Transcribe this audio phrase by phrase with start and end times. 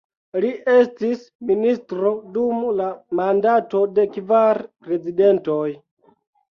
[0.43, 2.89] Li estis ministro dum la
[3.21, 5.65] mandato de kvar prezidentoj.